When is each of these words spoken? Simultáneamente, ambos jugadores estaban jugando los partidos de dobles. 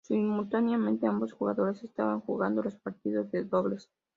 Simultáneamente, 0.03 1.05
ambos 1.05 1.31
jugadores 1.31 1.83
estaban 1.83 2.21
jugando 2.21 2.63
los 2.63 2.75
partidos 2.75 3.29
de 3.29 3.43
dobles. 3.43 3.87